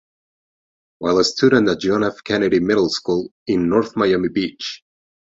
While 0.97 1.19
a 1.19 1.23
student 1.23 1.69
at 1.69 1.81
John 1.81 2.03
F. 2.03 2.23
Kennedy 2.23 2.59
Middle 2.59 2.89
School 2.89 3.31
in 3.45 3.69
North 3.69 3.95
Miami 3.95 4.29
Beach. 4.29 4.81